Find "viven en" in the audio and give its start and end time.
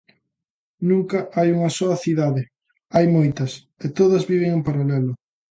4.31-4.61